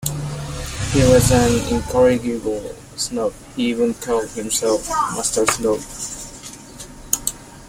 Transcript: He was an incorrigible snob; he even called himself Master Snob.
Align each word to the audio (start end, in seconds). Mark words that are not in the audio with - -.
He 0.93 1.01
was 1.03 1.29
an 1.29 1.75
incorrigible 1.75 2.73
snob; 2.95 3.33
he 3.55 3.69
even 3.69 3.93
called 3.93 4.29
himself 4.29 4.89
Master 5.13 5.45
Snob. 5.45 5.79